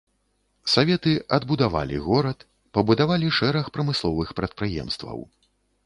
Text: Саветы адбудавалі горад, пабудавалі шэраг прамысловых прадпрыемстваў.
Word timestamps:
Саветы 0.75 1.13
адбудавалі 1.37 2.01
горад, 2.07 2.39
пабудавалі 2.79 3.27
шэраг 3.39 3.65
прамысловых 3.79 4.27
прадпрыемстваў. 4.41 5.19